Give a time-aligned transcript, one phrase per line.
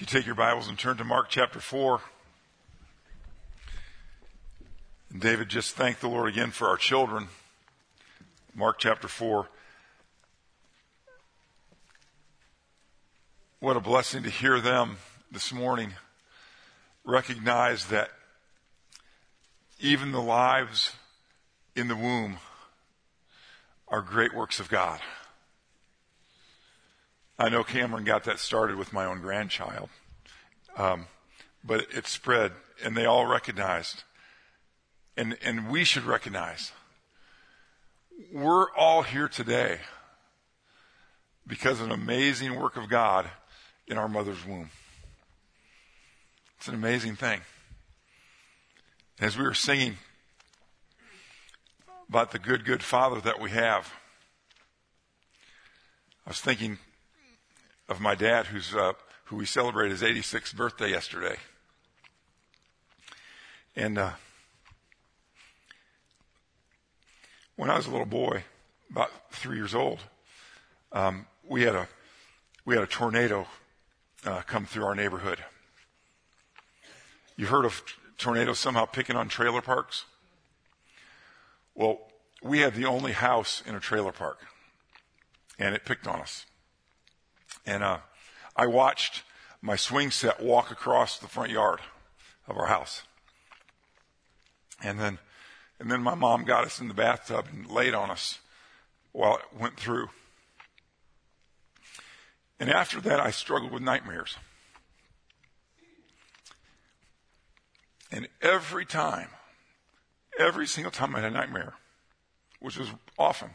[0.00, 2.00] You take your Bibles and turn to Mark chapter 4,
[5.10, 7.28] and David just thanked the Lord again for our children.
[8.54, 9.46] Mark chapter 4.
[13.58, 14.96] What a blessing to hear them
[15.30, 15.92] this morning
[17.04, 18.08] recognize that
[19.80, 20.94] even the lives
[21.76, 22.38] in the womb
[23.86, 24.98] are great works of God.
[27.40, 29.88] I know Cameron got that started with my own grandchild,
[30.76, 31.06] um,
[31.64, 32.52] but it spread,
[32.84, 34.04] and they all recognized,
[35.16, 36.70] and and we should recognize.
[38.30, 39.78] We're all here today
[41.46, 43.30] because of an amazing work of God
[43.86, 44.68] in our mother's womb.
[46.58, 47.40] It's an amazing thing.
[49.18, 49.96] As we were singing
[52.06, 53.94] about the good, good Father that we have,
[56.26, 56.76] I was thinking
[57.90, 58.92] of my dad, who's uh,
[59.24, 61.36] who we celebrated his 86th birthday yesterday,
[63.74, 64.10] and uh,
[67.56, 68.44] when I was a little boy,
[68.90, 69.98] about three years old,
[70.92, 71.88] um, we had a
[72.64, 73.46] we had a tornado
[74.24, 75.38] uh, come through our neighborhood.
[77.36, 77.82] You heard of
[78.18, 80.04] tornadoes somehow picking on trailer parks?
[81.74, 81.98] Well,
[82.42, 84.38] we had the only house in a trailer park,
[85.58, 86.46] and it picked on us.
[87.66, 87.98] And uh,
[88.56, 89.22] I watched
[89.62, 91.80] my swing set walk across the front yard
[92.48, 93.02] of our house.
[94.82, 95.18] And then,
[95.78, 98.38] and then my mom got us in the bathtub and laid on us
[99.12, 100.08] while it went through.
[102.58, 104.36] And after that, I struggled with nightmares.
[108.12, 109.28] And every time,
[110.38, 111.74] every single time I had a nightmare,
[112.58, 113.50] which was often,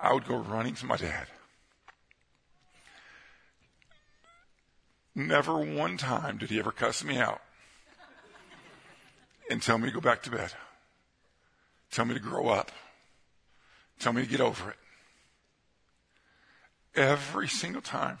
[0.00, 1.26] I would go running to my dad.
[5.18, 7.40] Never one time did he ever cuss me out
[9.50, 10.52] and tell me to go back to bed.
[11.90, 12.70] Tell me to grow up.
[13.98, 14.76] Tell me to get over it.
[16.94, 18.18] Every single time.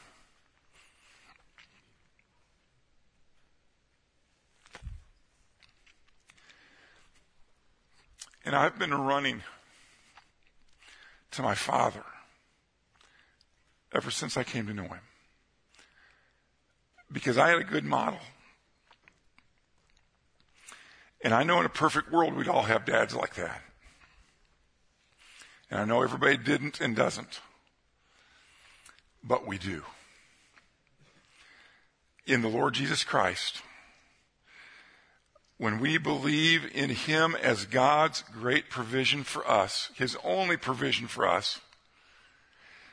[8.42, 9.42] And I've been running
[11.32, 12.04] to my father
[13.92, 15.00] ever since I came to know him.
[17.10, 18.18] Because I had a good model.
[21.22, 23.62] And I know in a perfect world we'd all have dads like that.
[25.70, 27.40] And I know everybody didn't and doesn't.
[29.24, 29.82] But we do.
[32.26, 33.62] In the Lord Jesus Christ,
[35.58, 41.26] when we believe in Him as God's great provision for us, His only provision for
[41.26, 41.60] us,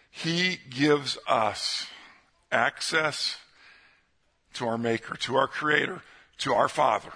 [0.09, 1.87] He gives us
[2.51, 3.37] access
[4.53, 6.01] to our Maker, to our Creator,
[6.39, 7.11] to our Father,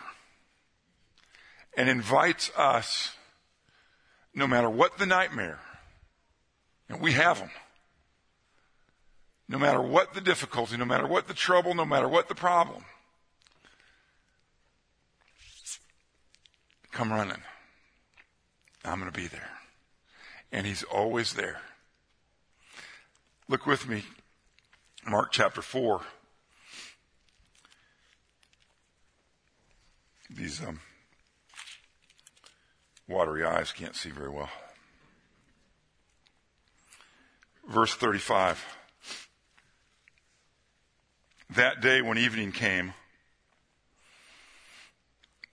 [1.75, 3.15] and invites us,
[4.33, 5.59] no matter what the nightmare,
[6.89, 7.49] and we have them,
[9.49, 12.83] no matter what the difficulty, no matter what the trouble, no matter what the problem,
[16.91, 17.41] come running.
[18.83, 19.49] I'm going to be there.
[20.51, 21.61] And he's always there.
[23.49, 24.03] Look with me,
[25.05, 26.01] Mark chapter 4.
[30.29, 30.81] These um,
[33.07, 34.49] watery eyes can't see very well.
[37.67, 38.63] Verse 35.
[41.55, 42.93] That day when evening came,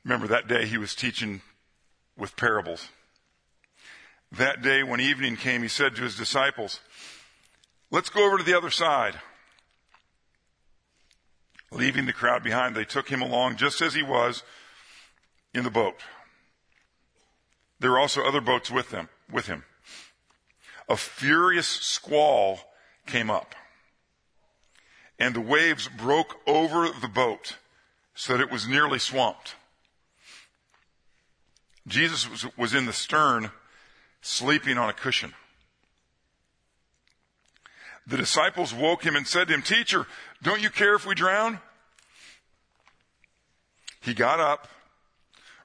[0.04, 1.40] remember that day he was teaching
[2.16, 2.88] with parables.
[4.32, 6.80] That day when evening came, he said to his disciples,
[7.92, 9.20] Let's go over to the other side.
[11.70, 14.42] Leaving the crowd behind, they took him along just as he was
[15.54, 15.96] in the boat.
[17.80, 19.64] There were also other boats with them, with him.
[20.88, 22.60] A furious squall
[23.06, 23.54] came up
[25.18, 27.56] and the waves broke over the boat
[28.14, 29.54] so that it was nearly swamped.
[31.86, 33.50] Jesus was, was in the stern,
[34.22, 35.34] sleeping on a cushion.
[38.06, 40.06] The disciples woke him and said to him, Teacher,
[40.42, 41.60] don't you care if we drown?
[44.00, 44.68] He got up,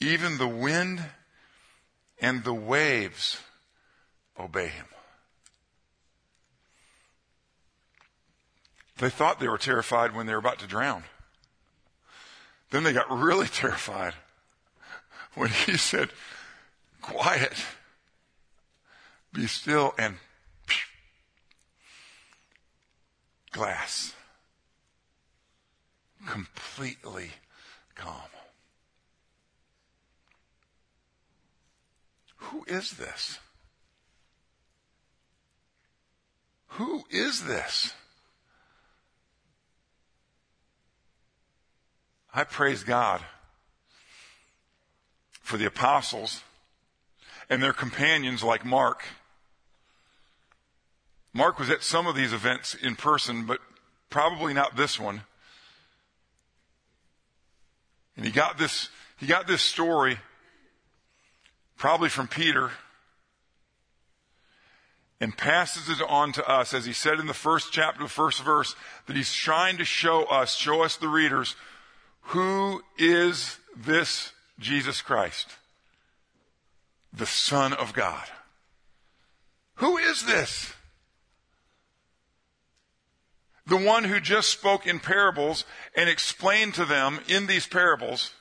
[0.00, 1.04] Even the wind
[2.20, 3.40] and the waves
[4.38, 4.86] obey him.
[8.98, 11.04] They thought they were terrified when they were about to drown.
[12.70, 14.14] Then they got really terrified
[15.34, 16.10] when he said,
[17.00, 17.54] Quiet,
[19.32, 20.16] be still, and
[23.52, 24.14] glass.
[26.26, 27.30] Completely
[27.94, 28.37] calm.
[32.38, 33.38] Who is this?
[36.72, 37.92] Who is this?
[42.32, 43.20] I praise God
[45.42, 46.42] for the apostles
[47.50, 49.02] and their companions like Mark.
[51.32, 53.60] Mark was at some of these events in person, but
[54.10, 55.22] probably not this one.
[58.16, 60.18] And he got this, he got this story
[61.78, 62.72] probably from Peter
[65.20, 68.42] and passes it on to us, as he said in the first chapter, the first
[68.42, 68.76] verse,
[69.06, 71.56] that he's trying to show us, show us the readers,
[72.20, 75.48] who is this Jesus Christ?
[77.12, 78.26] The Son of God.
[79.76, 80.72] Who is this?
[83.66, 85.64] The one who just spoke in parables
[85.96, 88.32] and explained to them in these parables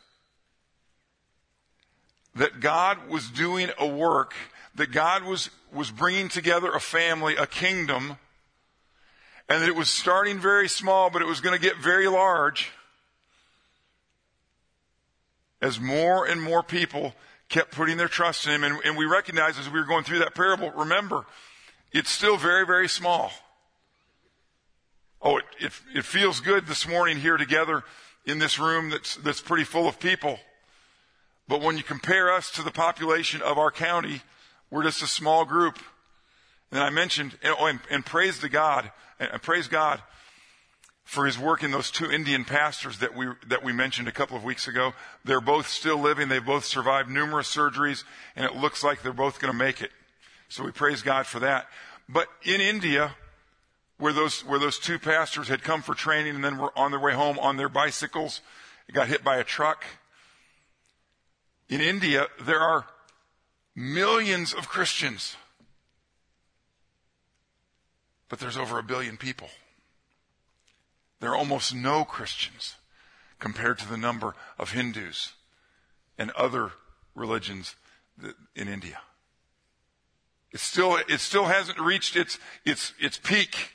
[2.38, 4.34] that God was doing a work,
[4.76, 8.18] that God was, was bringing together a family, a kingdom,
[9.50, 12.72] and that it was starting very small, but it was going to get very large
[15.62, 17.14] as more and more people
[17.50, 18.64] kept putting their trust in him.
[18.64, 21.26] And, and we recognize as we were going through that parable, remember,
[21.92, 23.32] it's still very, very small.
[25.22, 27.84] Oh, it, it, it feels good this morning here together
[28.26, 30.38] in this room that's, that's pretty full of people.
[31.48, 34.22] But when you compare us to the population of our county,
[34.70, 35.80] we're just a small group.
[36.72, 40.02] And I mentioned, and, oh, and, and praise to God, and praise God
[41.08, 44.36] for his work in those two Indian pastors that we, that we mentioned a couple
[44.36, 44.94] of weeks ago.
[45.24, 46.28] They're both still living.
[46.28, 48.04] They've both survived numerous surgeries
[48.36, 49.92] and it looks like they're both going to make it.
[50.50, 51.68] So we praise God for that.
[52.10, 53.16] But in India,
[53.98, 57.00] where those, where those two pastors had come for training and then were on their
[57.00, 58.42] way home on their bicycles,
[58.92, 59.86] got hit by a truck.
[61.70, 62.88] In India, there are
[63.76, 65.36] millions of Christians.
[68.30, 69.50] But there's over a billion people.
[71.20, 72.76] There are almost no Christians
[73.40, 75.34] compared to the number of Hindus
[76.18, 76.72] and other
[77.16, 77.76] religions
[78.56, 79.00] in India.
[80.52, 83.74] It still, it still hasn't reached its, its, its peak,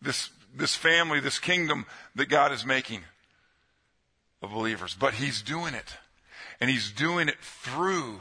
[0.00, 3.00] this, this family, this kingdom that God is making
[4.42, 4.94] of believers.
[4.98, 5.96] But He's doing it.
[6.60, 8.20] And He's doing it through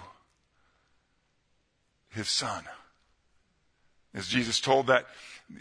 [2.09, 2.63] His Son.
[4.13, 5.05] As Jesus told that,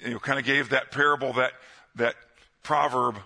[0.05, 1.53] you know, kind of gave that parable that,
[1.97, 2.15] that
[2.63, 3.17] proverb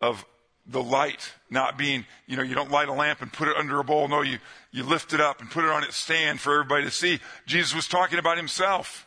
[0.00, 0.24] of
[0.66, 3.78] the light not being, you know, you don't light a lamp and put it under
[3.78, 4.08] a bowl.
[4.08, 4.38] No, you,
[4.70, 7.20] you lift it up and put it on its stand for everybody to see.
[7.46, 9.06] Jesus was talking about himself.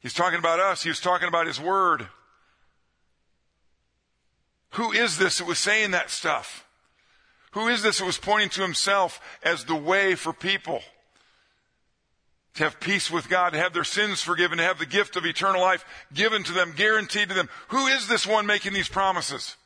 [0.00, 0.82] He's talking about us.
[0.82, 2.06] He was talking about his word.
[4.72, 6.67] Who is this that was saying that stuff?
[7.52, 10.82] Who is this that was pointing to himself as the way for people?
[12.58, 15.24] to have peace with God, to have their sins forgiven, to have the gift of
[15.24, 17.48] eternal life given to them, guaranteed to them.
[17.68, 19.56] Who is this one making these promises?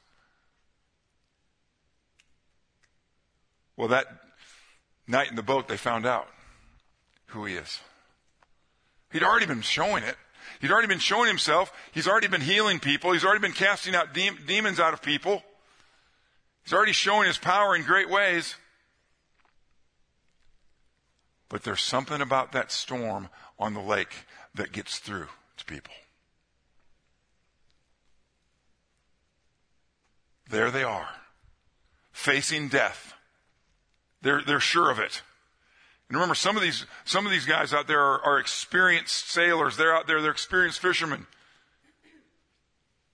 [3.76, 4.06] Well, that
[5.06, 6.28] night in the boat, they found out
[7.28, 7.80] who he is.
[9.10, 10.16] He'd already been showing it.
[10.60, 11.72] He'd already been showing himself.
[11.92, 13.12] He's already been healing people.
[13.12, 15.42] He's already been casting out de- demons out of people.
[16.64, 18.54] He's already showing his power in great ways.
[21.48, 23.28] But there's something about that storm
[23.58, 25.26] on the lake that gets through
[25.58, 25.92] to people.
[30.48, 31.08] There they are,
[32.12, 33.14] facing death.
[34.20, 35.22] They're, they're sure of it.
[36.08, 39.76] And remember, some of these, some of these guys out there are, are experienced sailors.
[39.76, 41.26] They're out there, they're experienced fishermen.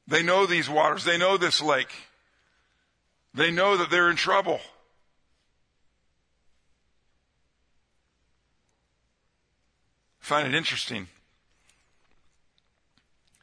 [0.08, 1.04] They know these waters.
[1.04, 1.92] They know this lake.
[3.34, 4.60] They know that they're in trouble.
[10.20, 11.08] I find it interesting.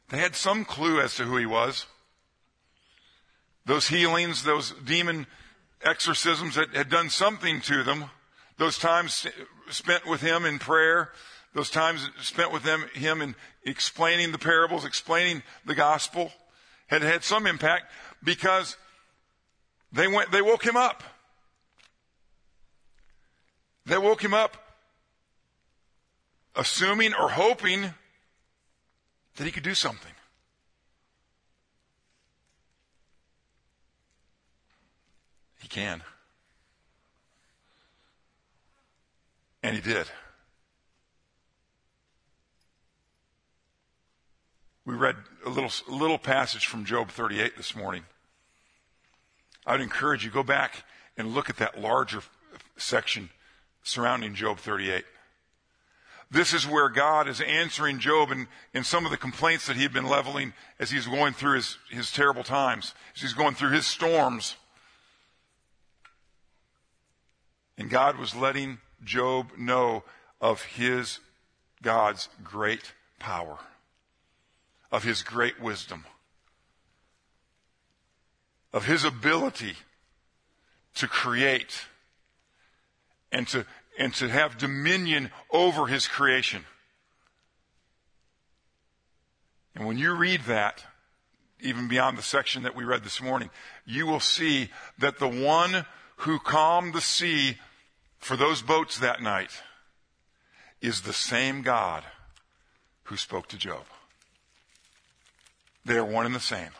[0.08, 1.86] They had some clue as to who he was.
[3.64, 5.26] Those healings, those demon
[5.82, 8.04] exorcisms that had done something to them,
[8.58, 9.26] those times
[9.70, 11.10] spent with him in prayer,
[11.54, 16.32] those times spent with them, him in explaining the parables, explaining the gospel,
[16.86, 17.86] had had some impact
[18.22, 18.76] because
[19.96, 21.02] they went, they woke him up.
[23.86, 24.56] They woke him up
[26.56, 27.94] assuming or hoping
[29.36, 30.12] that he could do something.
[35.60, 36.02] He can.
[39.62, 40.06] And he did.
[44.84, 48.04] We read a little, a little passage from Job 38 this morning.
[49.66, 50.84] I'd encourage you, go back
[51.16, 52.20] and look at that larger
[52.76, 53.30] section
[53.82, 55.04] surrounding Job 38.
[56.30, 59.82] This is where God is answering Job in, in some of the complaints that he
[59.82, 63.70] had been leveling as he's going through his, his terrible times, as he's going through
[63.70, 64.56] his storms.
[67.78, 70.02] And God was letting Job know
[70.40, 71.20] of his
[71.82, 73.58] God's great power,
[74.90, 76.04] of his great wisdom,
[78.76, 79.72] of his ability
[80.94, 81.86] to create
[83.32, 83.64] and to,
[83.98, 86.62] and to have dominion over his creation.
[89.74, 90.84] And when you read that,
[91.58, 93.48] even beyond the section that we read this morning,
[93.86, 94.68] you will see
[94.98, 97.56] that the one who calmed the sea
[98.18, 99.52] for those boats that night
[100.82, 102.04] is the same God
[103.04, 103.86] who spoke to Job.
[105.86, 106.72] They are one and the same.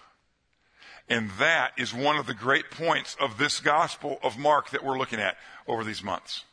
[1.09, 4.99] And that is one of the great points of this gospel of Mark that we're
[4.99, 5.37] looking at
[5.67, 6.45] over these months.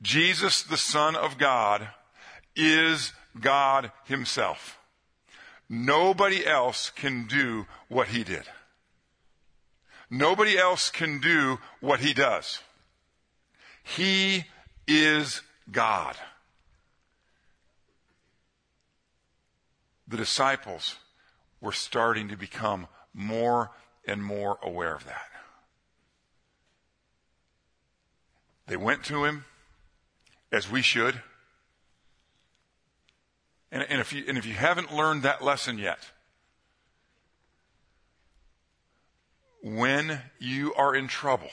[0.00, 1.88] Jesus, the Son of God,
[2.54, 4.78] is God Himself.
[5.68, 8.44] Nobody else can do what He did.
[10.08, 12.60] Nobody else can do what He does.
[13.82, 14.44] He
[14.86, 16.16] is God.
[20.06, 20.96] The disciples
[21.60, 22.86] were starting to become
[23.18, 23.72] more
[24.06, 25.26] and more aware of that.
[28.68, 29.44] They went to him,
[30.52, 31.20] as we should.
[33.72, 35.98] And, and, if you, and if you haven't learned that lesson yet,
[39.62, 41.50] when you are in trouble,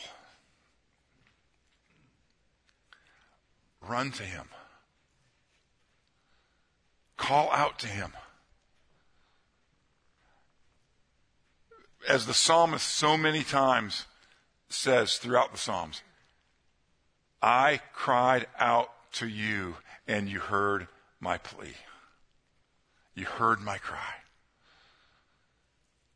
[3.82, 4.46] run to him.
[7.18, 8.12] Call out to him.
[12.08, 14.06] As the psalmist so many times
[14.70, 16.02] says throughout the Psalms,
[17.42, 19.76] I cried out to you
[20.08, 20.88] and you heard
[21.20, 21.74] my plea.
[23.14, 24.16] You heard my cry.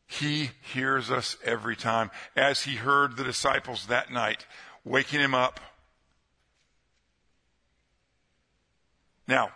[0.06, 4.46] He hears us every time, as he heard the disciples that night,
[4.84, 5.60] waking him up
[9.30, 9.52] Now,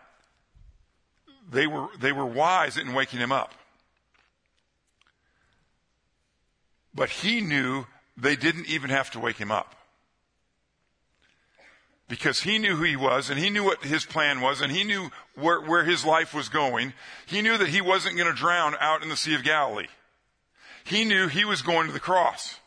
[1.51, 3.55] they were, they were wise in waking him up.
[6.95, 7.85] But he knew
[8.15, 9.75] they didn't even have to wake him up.
[12.07, 14.83] Because he knew who he was and he knew what his plan was and he
[14.83, 16.93] knew where, where his life was going.
[17.25, 19.87] He knew that he wasn't going to drown out in the Sea of Galilee.
[20.83, 22.59] He knew he was going to the cross.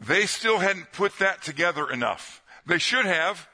[0.00, 2.42] They still hadn't put that together enough.
[2.66, 3.48] They should have.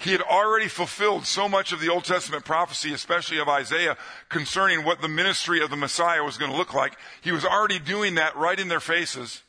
[0.00, 3.98] He had already fulfilled so much of the Old Testament prophecy, especially of Isaiah,
[4.30, 6.96] concerning what the ministry of the Messiah was going to look like.
[7.20, 9.42] He was already doing that right in their faces.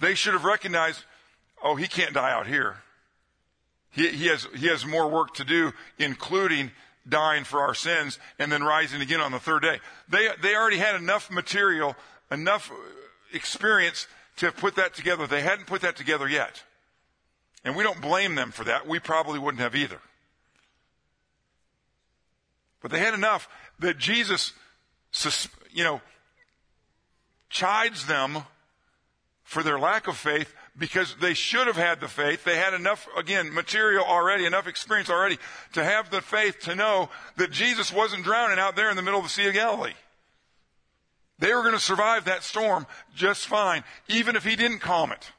[0.00, 1.04] They should have recognized,
[1.62, 2.78] oh, he can't die out here.
[3.92, 6.72] He, he, has, he has more work to do, including
[7.08, 9.78] dying for our sins and then rising again on the third day.
[10.08, 11.94] They, they already had enough material,
[12.32, 12.74] enough uh,
[13.32, 15.28] experience to have put that together.
[15.28, 16.64] They hadn't put that together yet.
[17.64, 18.86] And we don't blame them for that.
[18.86, 20.00] We probably wouldn't have either.
[22.80, 23.48] But they had enough
[23.80, 24.52] that Jesus,
[25.72, 26.00] you know,
[27.50, 28.38] chides them
[29.42, 32.44] for their lack of faith because they should have had the faith.
[32.44, 35.38] They had enough, again, material already, enough experience already
[35.72, 39.18] to have the faith to know that Jesus wasn't drowning out there in the middle
[39.18, 39.94] of the Sea of Galilee.
[41.38, 45.30] They were going to survive that storm just fine, even if he didn't calm it.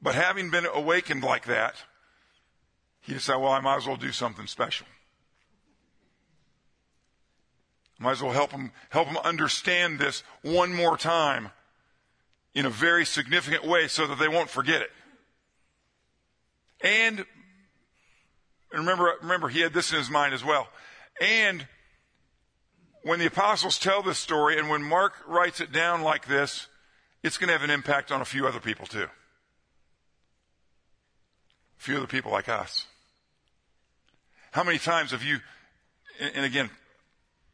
[0.00, 1.76] But having been awakened like that,
[3.00, 4.86] he decided, well, I might as well do something special.
[7.98, 11.50] Might as well help him, help him understand this one more time
[12.54, 14.90] in a very significant way so that they won't forget it.
[16.82, 17.24] And
[18.72, 20.68] remember, remember, he had this in his mind as well.
[21.20, 21.66] And
[23.02, 26.66] when the apostles tell this story and when Mark writes it down like this,
[27.22, 29.08] it's going to have an impact on a few other people too
[31.76, 32.86] few other people like us.
[34.52, 35.38] How many times have you
[36.18, 36.70] and, again,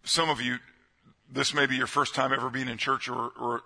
[0.04, 0.58] some of you,
[1.30, 3.62] this may be your first time ever being in church or, or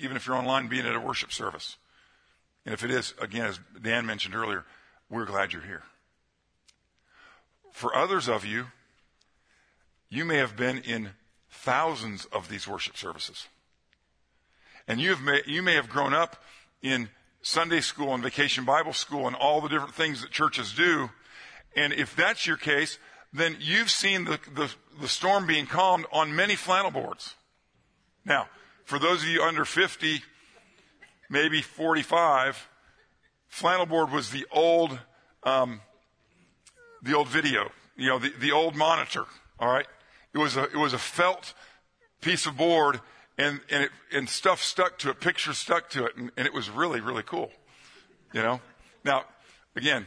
[0.00, 1.76] even if you're online, being at a worship service.
[2.64, 4.64] And if it is, again, as Dan mentioned earlier,
[5.10, 5.82] we're glad you're here.
[7.72, 8.66] For others of you,
[10.08, 11.10] you may have been in
[11.50, 13.48] thousands of these worship services.
[14.86, 16.42] And you, have may, you may have grown up
[16.82, 17.08] in
[17.42, 21.10] Sunday school and vacation Bible school and all the different things that churches do.
[21.76, 22.98] And if that's your case,
[23.32, 27.34] then you've seen the, the, the storm being calmed on many flannel boards.
[28.24, 28.48] Now,
[28.84, 30.22] for those of you under 50,
[31.28, 32.68] maybe 45,
[33.48, 34.98] flannel board was the old,
[35.42, 35.80] um,
[37.02, 39.24] the old video, you know, the, the old monitor.
[39.58, 39.86] All right.
[40.34, 41.54] It was a, it was a felt
[42.20, 43.00] piece of board
[43.38, 46.16] and, and, it, and stuff stuck to it, pictures stuck to it.
[46.16, 47.50] And, and it was really, really cool.
[48.32, 48.60] You know,
[49.04, 49.24] now
[49.76, 50.06] again,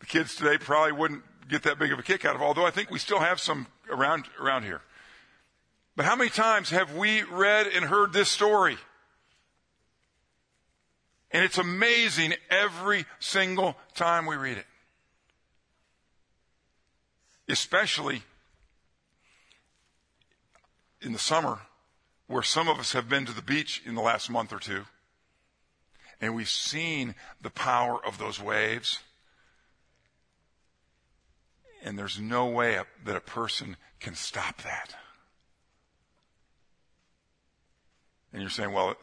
[0.00, 2.70] the kids today probably wouldn't get that big of a kick out of, although I
[2.70, 4.82] think we still have some around, around here.
[5.96, 8.78] But how many times have we read and heard this story?
[11.30, 14.66] And it's amazing every single time we read it.
[17.48, 18.22] Especially
[21.00, 21.58] in the summer,
[22.28, 24.84] where some of us have been to the beach in the last month or two,
[26.20, 29.00] and we've seen the power of those waves.
[31.84, 34.94] And there's no way that a person can stop that.
[38.32, 38.96] And you're saying, well,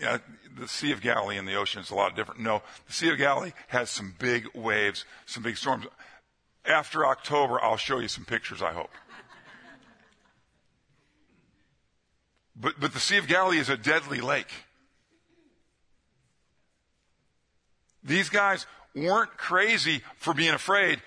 [0.00, 0.18] yeah,
[0.56, 2.40] the Sea of Galilee and the ocean is a lot different.
[2.40, 5.86] No, the Sea of Galilee has some big waves, some big storms.
[6.64, 8.90] After October, I'll show you some pictures, I hope.
[12.60, 14.52] But, but the Sea of Galilee is a deadly lake.
[18.04, 21.00] These guys weren't crazy for being afraid,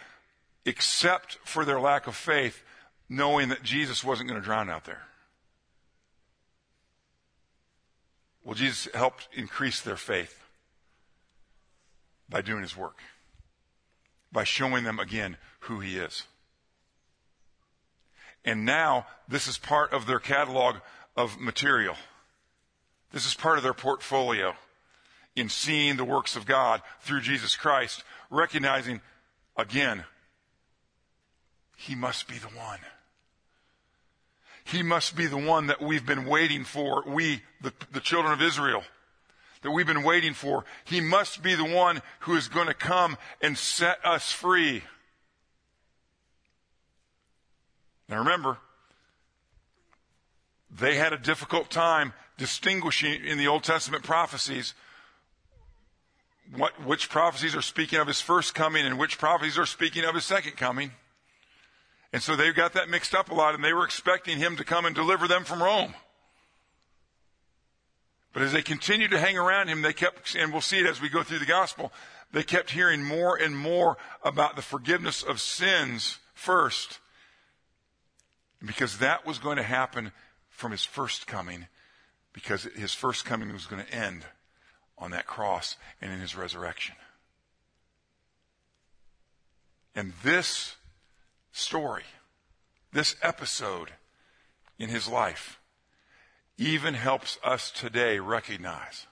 [0.66, 2.64] except for their lack of faith,
[3.08, 5.02] knowing that Jesus wasn't going to drown out there.
[8.44, 10.44] Well, Jesus helped increase their faith
[12.28, 12.98] by doing his work,
[14.32, 16.24] by showing them again who he is.
[18.44, 20.78] And now this is part of their catalog
[21.15, 21.95] of material.
[23.12, 24.56] This is part of their portfolio
[25.36, 29.02] in seeing the works of God through Jesus Christ, recognizing
[29.58, 30.04] again,
[31.76, 32.80] he must be the one.
[34.63, 38.41] He must be the one that we've been waiting for, we, the, the children of
[38.41, 38.84] Israel,
[39.62, 40.65] that we've been waiting for.
[40.86, 44.84] He must be the one who is going to come and set us free.
[48.08, 48.58] Now remember,
[50.78, 54.74] they had a difficult time distinguishing in the Old Testament prophecies
[56.56, 60.16] what, which prophecies are speaking of his first coming and which prophecies are speaking of
[60.16, 60.92] his second coming.
[62.12, 64.64] And so they got that mixed up a lot and they were expecting him to
[64.64, 65.96] come and deliver them from Rome.
[68.34, 71.00] But as they continued to hang around him, they kept, and we'll see it as
[71.00, 71.92] we go through the gospel,
[72.32, 77.00] they kept hearing more and more about the forgiveness of sins first.
[78.64, 80.12] Because that was going to happen
[80.54, 81.68] from his first coming,
[82.32, 84.24] because his first coming was going to end
[84.98, 86.96] on that cross and in his resurrection.
[89.96, 90.76] And this
[91.52, 92.04] story,
[92.94, 93.92] this episode
[94.80, 95.60] in his life,
[96.58, 99.08] even helps us today recognize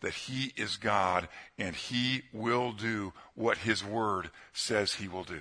[0.00, 5.40] that he is God and he will do what his word says he will do.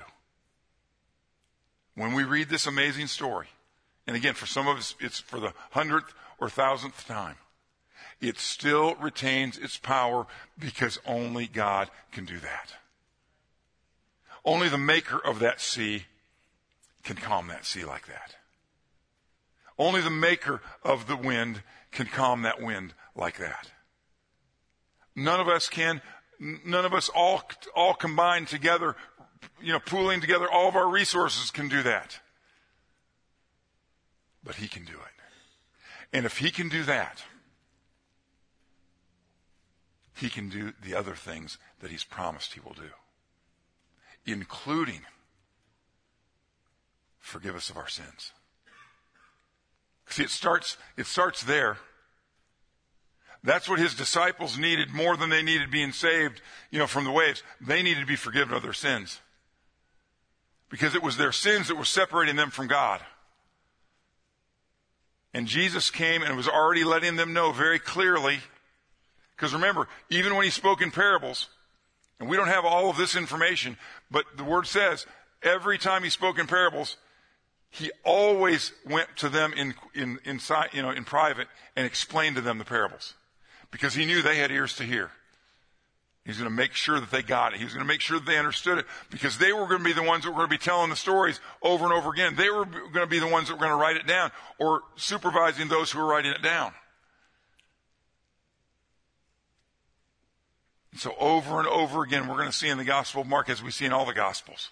[1.95, 3.47] When we read this amazing story,
[4.07, 7.35] and again, for some of us, it's for the hundredth or thousandth time,
[8.21, 10.25] it still retains its power
[10.57, 12.73] because only God can do that.
[14.45, 16.05] Only the maker of that sea
[17.03, 18.35] can calm that sea like that.
[19.77, 23.71] Only the maker of the wind can calm that wind like that.
[25.15, 26.01] None of us can,
[26.39, 27.43] none of us all,
[27.75, 28.95] all combined together,
[29.61, 32.19] you know, pooling together all of our resources can do that.
[34.47, 36.15] But he can do it.
[36.17, 37.21] And if he can do that,
[40.15, 42.89] he can do the other things that he's promised he will do
[44.27, 45.01] including
[47.19, 48.33] forgive us of our sins.
[50.09, 51.77] See, it starts, it starts there.
[53.43, 57.11] That's what his disciples needed more than they needed being saved, you know, from the
[57.11, 57.43] waves.
[57.61, 59.19] They needed to be forgiven of their sins.
[60.69, 63.01] Because it was their sins that were separating them from God.
[65.37, 68.39] And Jesus came and was already letting them know very clearly.
[69.35, 71.47] Because remember, even when he spoke in parables,
[72.19, 73.77] and we don't have all of this information,
[74.09, 75.05] but the word says
[75.43, 76.97] every time he spoke in parables,
[77.69, 82.41] he always went to them in, in, inside, you know, in private and explained to
[82.41, 83.13] them the parables
[83.69, 85.11] because he knew they had ears to hear.
[86.27, 87.57] He's going to make sure that they got it.
[87.57, 89.85] He was going to make sure that they understood it because they were going to
[89.85, 92.35] be the ones that were going to be telling the stories over and over again.
[92.35, 94.81] They were going to be the ones that were going to write it down or
[94.97, 96.73] supervising those who were writing it down.
[100.91, 103.49] And So over and over again, we're going to see in the Gospel of Mark,
[103.49, 104.71] as we see in all the Gospels,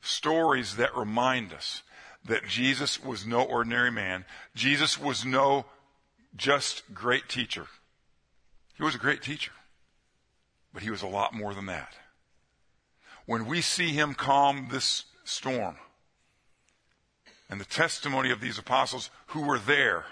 [0.00, 1.82] stories that remind us
[2.24, 4.24] that Jesus was no ordinary man.
[4.54, 5.66] Jesus was no
[6.34, 7.66] just great teacher.
[8.76, 9.52] He was a great teacher.
[10.76, 11.94] But he was a lot more than that.
[13.24, 15.76] When we see him calm this storm,
[17.48, 20.04] and the testimony of these apostles who were there,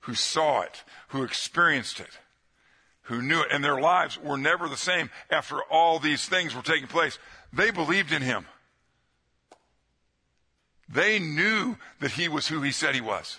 [0.00, 2.18] who saw it, who experienced it,
[3.02, 6.62] who knew it, and their lives were never the same after all these things were
[6.62, 7.18] taking place,
[7.52, 8.46] they believed in him.
[10.88, 13.38] They knew that he was who he said he was.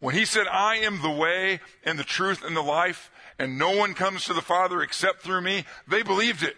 [0.00, 3.76] When he said, I am the way and the truth and the life, and no
[3.76, 6.56] one comes to the Father except through me, they believed it.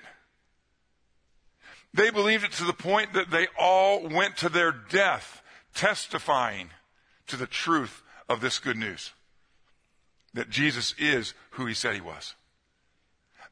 [1.95, 5.43] They believed it to the point that they all went to their death
[5.75, 6.71] testifying
[7.27, 9.13] to the truth of this good news.
[10.35, 12.35] That Jesus is who he said he was.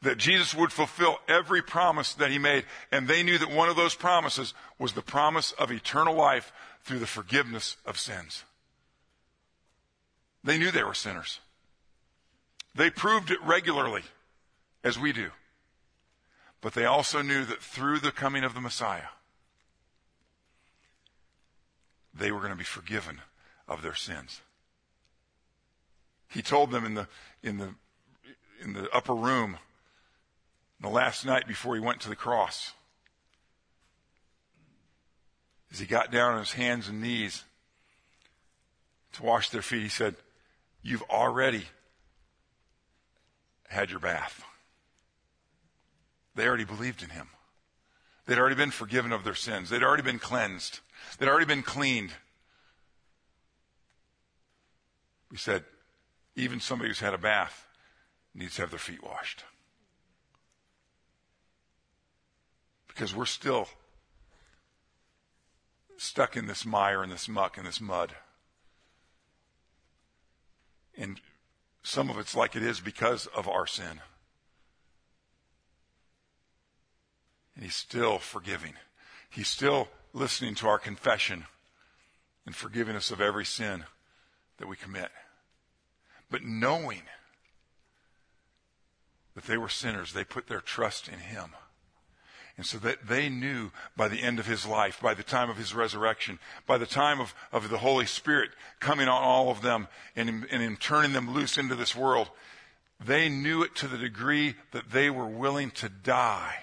[0.02, 2.64] That Jesus would fulfill every promise that he made.
[2.92, 6.52] And they knew that one of those promises was the promise of eternal life
[6.84, 8.44] through the forgiveness of sins.
[10.44, 11.40] They knew they were sinners.
[12.76, 14.02] They proved it regularly,
[14.84, 15.30] as we do.
[16.60, 19.08] But they also knew that through the coming of the Messiah,
[22.12, 23.22] they were going to be forgiven
[23.66, 24.42] of their sins.
[26.28, 27.08] He told them in the,
[27.42, 27.74] in the,
[28.62, 29.56] in the upper room
[30.80, 32.72] the last night before he went to the cross.
[35.72, 37.44] As he got down on his hands and knees
[39.14, 40.16] to wash their feet, he said,
[40.82, 41.66] You've already
[43.68, 44.44] had your bath.
[46.34, 47.28] They already believed in him.
[48.26, 49.70] They'd already been forgiven of their sins.
[49.70, 50.80] They'd already been cleansed.
[51.18, 52.10] They'd already been cleaned.
[55.30, 55.64] We said,
[56.34, 57.66] even somebody who's had a bath
[58.34, 59.44] needs to have their feet washed.
[62.88, 63.68] Because we're still
[65.96, 68.14] stuck in this mire and this muck and this mud.
[70.96, 71.20] And
[71.86, 74.00] some of it's like it is because of our sin.
[77.54, 78.72] And He's still forgiving.
[79.30, 81.44] He's still listening to our confession
[82.44, 83.84] and forgiving us of every sin
[84.58, 85.12] that we commit.
[86.28, 87.02] But knowing
[89.36, 91.50] that they were sinners, they put their trust in Him.
[92.56, 95.58] And so that they knew by the end of his life, by the time of
[95.58, 99.88] his resurrection, by the time of, of the Holy Spirit coming on all of them
[100.14, 102.30] and and in turning them loose into this world,
[103.04, 106.56] they knew it to the degree that they were willing to die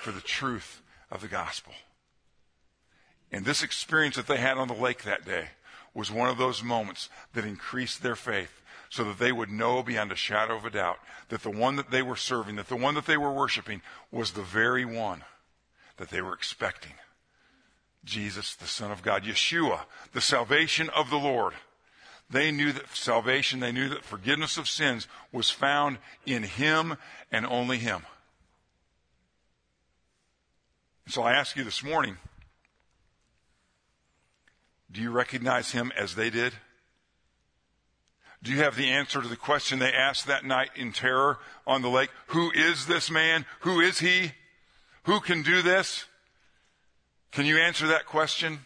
[0.00, 1.72] for the truth of the gospel.
[3.30, 5.48] And this experience that they had on the lake that day
[5.94, 10.12] was one of those moments that increased their faith so that they would know beyond
[10.12, 12.94] a shadow of a doubt that the one that they were serving, that the one
[12.94, 13.80] that they were worshiping
[14.10, 15.24] was the very one
[15.96, 16.92] that they were expecting.
[18.04, 19.80] Jesus, the Son of God, Yeshua,
[20.12, 21.54] the salvation of the Lord.
[22.30, 26.96] They knew that salvation, they knew that forgiveness of sins was found in Him
[27.30, 28.02] and only Him.
[31.06, 32.16] So I ask you this morning,
[34.94, 36.54] do you recognize Him as they did?
[38.44, 41.82] Do you have the answer to the question they asked that night in terror on
[41.82, 42.10] the lake?
[42.28, 43.46] Who is this man?
[43.60, 44.32] Who is he?
[45.04, 46.04] Who can do this?
[47.32, 48.60] Can you answer that question?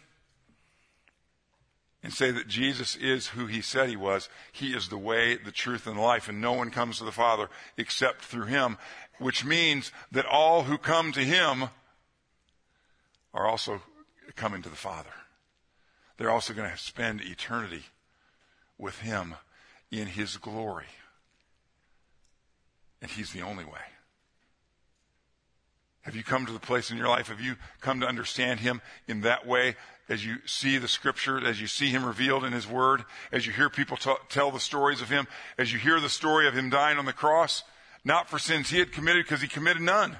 [2.02, 4.28] And say that Jesus is who he said he was.
[4.50, 7.12] He is the way, the truth, and the life, and no one comes to the
[7.12, 8.78] Father except through him,
[9.18, 11.70] which means that all who come to him
[13.32, 13.80] are also
[14.34, 15.10] coming to the Father.
[16.18, 17.84] They're also going to spend eternity
[18.76, 19.36] with him
[19.90, 20.86] in his glory.
[23.00, 23.80] And he's the only way.
[26.02, 27.28] Have you come to the place in your life?
[27.28, 29.76] Have you come to understand him in that way
[30.08, 33.52] as you see the scripture, as you see him revealed in his word, as you
[33.52, 35.28] hear people t- tell the stories of him,
[35.58, 37.62] as you hear the story of him dying on the cross,
[38.04, 40.16] not for sins he had committed because he committed none.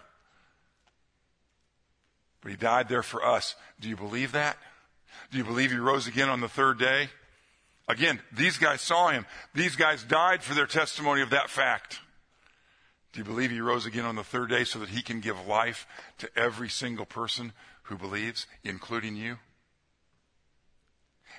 [2.42, 3.56] But he died there for us.
[3.80, 4.58] Do you believe that?
[5.30, 7.08] Do you believe he rose again on the third day?
[7.88, 9.24] Again, these guys saw him.
[9.54, 12.00] These guys died for their testimony of that fact.
[13.12, 15.46] Do you believe he rose again on the third day so that he can give
[15.46, 15.86] life
[16.18, 17.52] to every single person
[17.84, 19.38] who believes, including you?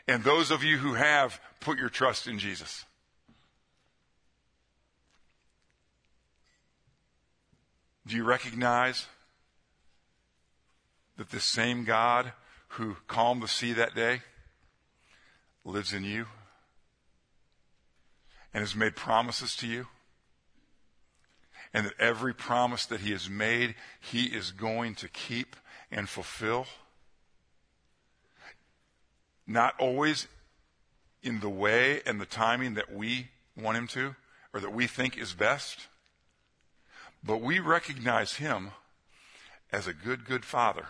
[0.08, 2.86] And those of you who have, put your trust in Jesus.
[8.08, 9.06] Do you recognize
[11.18, 12.32] that this same God
[12.70, 14.22] who calmed the sea that day
[15.66, 16.26] lives in you
[18.54, 19.88] and has made promises to you?
[21.72, 25.56] And that every promise that he has made, he is going to keep
[25.92, 26.66] and fulfill?
[29.46, 30.28] Not always
[31.22, 34.16] in the way and the timing that we want him to
[34.52, 35.88] or that we think is best
[37.24, 38.72] but we recognize him
[39.72, 40.88] as a good, good father.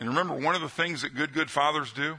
[0.00, 2.18] And remember, one of the things that good, good fathers do,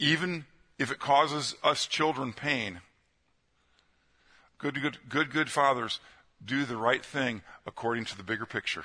[0.00, 0.44] even
[0.78, 2.80] if it causes us children pain,
[4.58, 6.00] good, good, good, good fathers
[6.44, 8.84] do the right thing according to the bigger picture.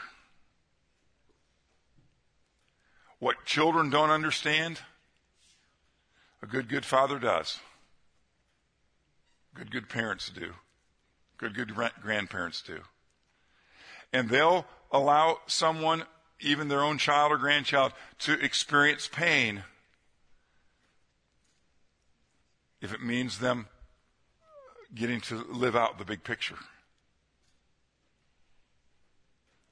[3.18, 4.80] What children don't understand,
[6.44, 7.60] a good, good father does.
[9.56, 10.54] Good, good parents do.
[11.38, 12.82] Good, good grandparents do.
[14.14, 16.04] And they'll allow someone,
[16.40, 19.64] even their own child or grandchild, to experience pain
[22.80, 23.68] if it means them
[24.94, 26.58] getting to live out the big picture.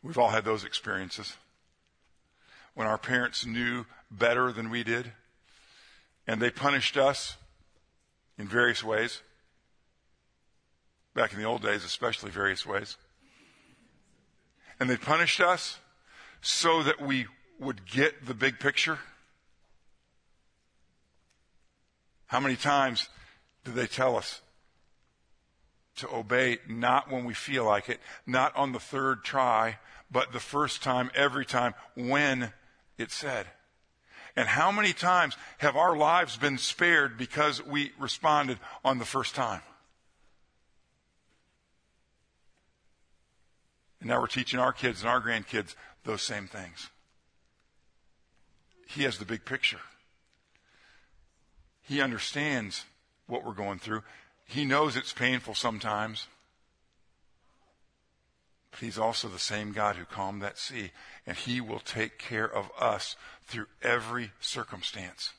[0.02, 1.38] We've all had those experiences.
[2.74, 5.12] When our parents knew better than we did,
[6.26, 7.36] and they punished us
[8.38, 9.22] in various ways
[11.14, 12.98] back in the old days, especially various ways.
[14.82, 15.78] And they punished us
[16.42, 17.28] so that we
[17.60, 18.98] would get the big picture.
[22.26, 23.08] How many times
[23.64, 24.42] did they tell us
[25.98, 29.78] to obey not when we feel like it, not on the third try,
[30.10, 32.52] but the first time, every time, when
[32.98, 33.46] it said?
[34.36, 39.36] And how many times have our lives been spared because we responded on the first
[39.36, 39.62] time?
[44.02, 46.90] And now we're teaching our kids and our grandkids those same things.
[48.88, 49.80] He has the big picture.
[51.84, 52.84] He understands
[53.28, 54.04] what we're going through.
[54.46, 56.28] He knows it's painful sometimes.
[58.72, 60.92] But he's also the same God who calmed that sea,
[61.28, 65.32] and he will take care of us through every circumstance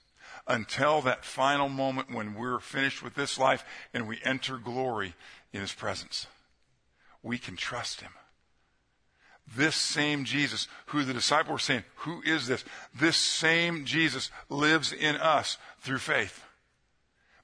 [0.47, 5.15] until that final moment when we're finished with this life and we enter glory
[5.53, 6.27] in his presence.
[7.23, 8.13] We can trust him.
[9.55, 12.65] This same Jesus, who the disciples were saying, Who is this?
[12.95, 16.45] This same Jesus lives in us through faith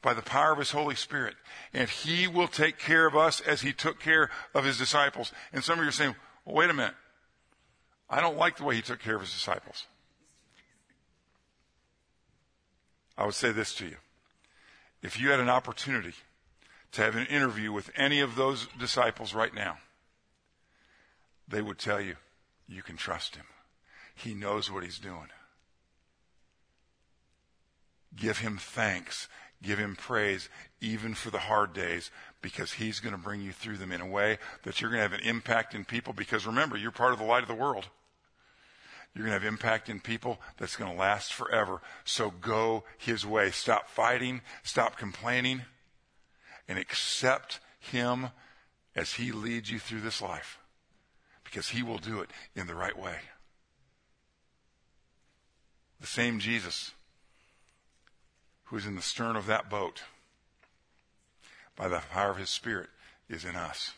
[0.00, 1.34] by the power of his Holy Spirit.
[1.74, 5.32] And he will take care of us as he took care of his disciples.
[5.52, 6.94] And some of you are saying, well, wait a minute.
[8.08, 9.86] I don't like the way he took care of his disciples.
[13.18, 13.96] I would say this to you.
[15.02, 16.14] If you had an opportunity
[16.92, 19.78] to have an interview with any of those disciples right now,
[21.48, 22.16] they would tell you,
[22.66, 23.46] you can trust him.
[24.14, 25.28] He knows what he's doing.
[28.14, 29.28] Give him thanks.
[29.62, 30.48] Give him praise,
[30.80, 34.06] even for the hard days, because he's going to bring you through them in a
[34.06, 36.12] way that you're going to have an impact in people.
[36.12, 37.88] Because remember, you're part of the light of the world.
[39.14, 41.80] You're going to have impact in people that's going to last forever.
[42.04, 43.50] So go his way.
[43.50, 44.42] Stop fighting.
[44.62, 45.62] Stop complaining.
[46.68, 48.28] And accept him
[48.94, 50.58] as he leads you through this life
[51.50, 53.16] because he will do it in the right way.
[56.00, 56.92] The same Jesus
[58.64, 60.02] who is in the stern of that boat
[61.74, 62.88] by the power of his Spirit
[63.28, 63.92] is in us.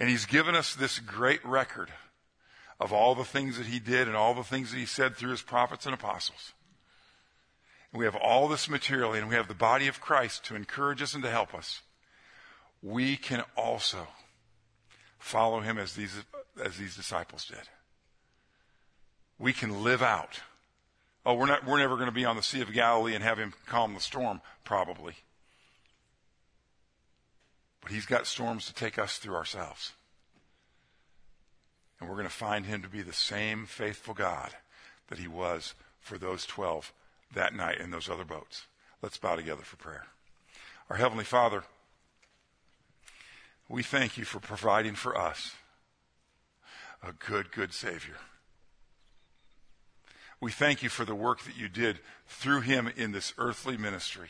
[0.00, 1.90] And he's given us this great record
[2.80, 5.30] of all the things that he did and all the things that he said through
[5.30, 6.52] his prophets and apostles.
[7.92, 11.00] And we have all this material and we have the body of Christ to encourage
[11.00, 11.82] us and to help us.
[12.82, 14.08] We can also
[15.24, 16.14] follow him as these,
[16.62, 17.66] as these disciples did.
[19.38, 20.40] We can live out.
[21.24, 23.38] Oh, we're not, we're never going to be on the Sea of Galilee and have
[23.38, 25.14] him calm the storm, probably.
[27.80, 29.92] But he's got storms to take us through ourselves.
[31.98, 34.50] And we're going to find him to be the same faithful God
[35.08, 36.92] that he was for those 12
[37.32, 38.66] that night in those other boats.
[39.00, 40.04] Let's bow together for prayer.
[40.90, 41.64] Our Heavenly Father,
[43.68, 45.54] we thank you for providing for us
[47.02, 48.16] a good, good Savior.
[50.40, 54.28] We thank you for the work that you did through him in this earthly ministry.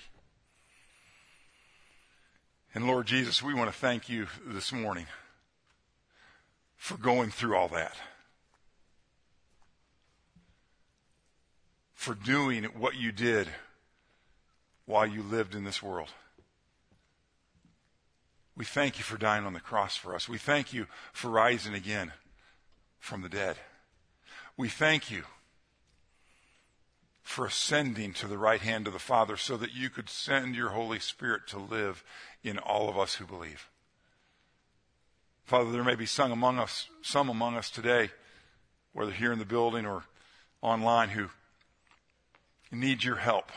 [2.75, 5.07] And Lord Jesus, we want to thank you this morning
[6.77, 7.95] for going through all that.
[11.95, 13.49] For doing what you did
[14.87, 16.11] while you lived in this world.
[18.57, 20.29] We thank you for dying on the cross for us.
[20.29, 22.13] We thank you for rising again
[22.99, 23.57] from the dead.
[24.57, 25.25] We thank you
[27.23, 30.69] for ascending to the right hand of the Father so that you could send your
[30.69, 32.05] Holy Spirit to live
[32.45, 33.69] in all of us who believe.
[35.45, 38.11] Father, there may be some among us, some among us today,
[38.93, 40.05] whether here in the building or
[40.63, 41.29] online, who
[42.71, 43.51] need your help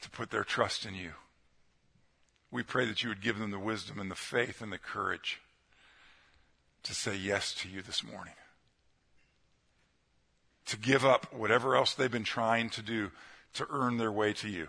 [0.00, 1.12] to put their trust in you.
[2.54, 5.40] We pray that you would give them the wisdom and the faith and the courage
[6.84, 8.34] to say yes to you this morning.
[10.66, 13.10] To give up whatever else they've been trying to do
[13.54, 14.68] to earn their way to you.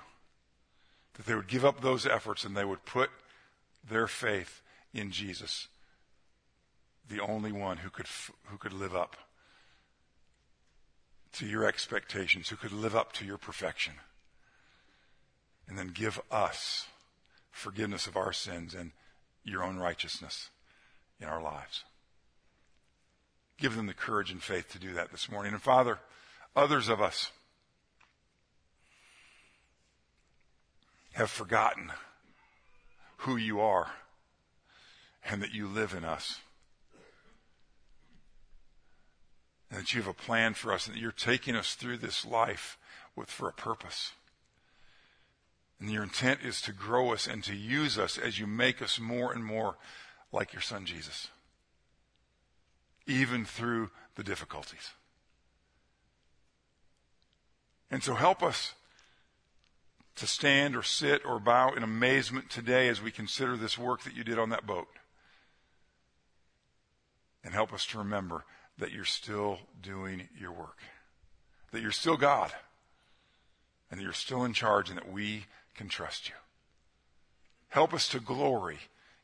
[1.14, 3.12] That they would give up those efforts and they would put
[3.88, 5.68] their faith in Jesus,
[7.08, 8.08] the only one who could,
[8.46, 9.16] who could live up
[11.34, 13.94] to your expectations, who could live up to your perfection
[15.68, 16.88] and then give us
[17.56, 18.92] forgiveness of our sins and
[19.46, 20.50] your own righteousness
[21.22, 21.86] in our lives.
[23.58, 25.54] Give them the courage and faith to do that this morning.
[25.54, 26.00] And Father,
[26.54, 27.32] others of us
[31.14, 31.94] have forgotten
[33.20, 33.92] who you are
[35.24, 36.42] and that you live in us.
[39.72, 42.26] And that you have a plan for us and that you're taking us through this
[42.26, 42.78] life
[43.16, 44.12] with for a purpose.
[45.80, 49.00] And your intent is to grow us and to use us as you make us
[49.00, 49.76] more and more
[50.32, 51.28] like your son Jesus.
[53.06, 54.92] Even through the difficulties.
[57.92, 58.74] And so help us
[60.16, 64.16] to stand or sit or bow in amazement today as we consider this work that
[64.16, 64.88] you did on that boat.
[67.44, 68.46] And help us to remember
[68.78, 70.80] that you're still doing your work.
[71.72, 72.52] That you're still God.
[73.92, 76.36] And that you're still in charge and that we can trust you.
[77.70, 78.80] Help us to glory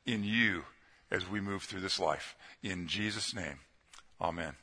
[0.06, 0.64] in you
[1.10, 2.36] as we move through this life.
[2.62, 3.60] In Jesus' name,
[4.20, 4.56] amen.